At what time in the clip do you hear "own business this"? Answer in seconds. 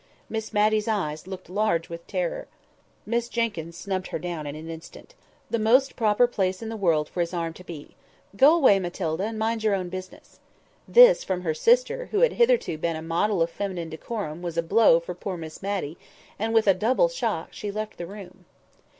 9.75-11.23